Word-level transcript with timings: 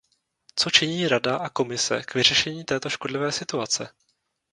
Co 0.55 0.69
činí 0.69 1.07
Rada 1.07 1.37
a 1.37 1.49
Komise 1.49 2.01
k 2.03 2.13
vyřešení 2.15 2.63
této 2.65 2.89
škodlivé 2.89 3.31
situace? 3.31 3.89